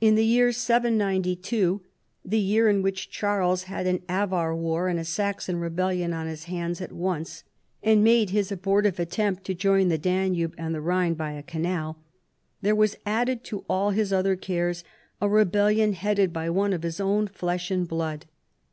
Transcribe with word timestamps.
In 0.00 0.16
the 0.16 0.24
year 0.24 0.50
792 0.50 1.80
(the 2.24 2.50
^'^ear 2.52 2.68
in 2.68 2.82
which 2.82 3.10
Charles 3.12 3.62
had 3.70 3.86
an 3.86 4.02
Avar 4.08 4.52
war 4.56 4.88
and 4.88 4.98
a 4.98 5.04
Saxon 5.04 5.56
rebellion 5.60 6.12
on 6.12 6.26
his 6.26 6.46
hands 6.46 6.80
at 6.80 6.90
once, 6.90 7.44
and 7.80 8.02
made 8.02 8.30
his 8.30 8.50
abortive 8.50 8.98
attempt 8.98 9.44
to 9.44 9.54
join 9.54 9.86
the 9.86 9.96
Danube 9.96 10.52
and 10.58 10.74
the 10.74 10.80
Rhine 10.80 11.14
by 11.14 11.30
a 11.30 11.44
canal),* 11.44 11.96
there 12.60 12.74
was 12.74 12.96
added 13.06 13.44
to 13.44 13.64
all 13.70 13.90
his 13.90 14.12
other 14.12 14.34
cares 14.34 14.82
a 15.20 15.28
rebellion 15.28 15.92
headed 15.92 16.32
by 16.32 16.50
one 16.50 16.72
of 16.72 16.82
his 16.82 16.98
own 17.00 17.28
flesh 17.28 17.70
and 17.70 17.86
blood. 17.86 18.26